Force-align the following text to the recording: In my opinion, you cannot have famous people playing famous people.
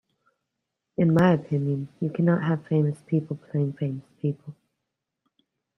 In 0.97 1.13
my 1.13 1.31
opinion, 1.33 1.87
you 1.99 2.09
cannot 2.09 2.41
have 2.43 2.65
famous 2.65 3.03
people 3.05 3.35
playing 3.51 3.73
famous 3.73 4.09
people. 4.19 4.55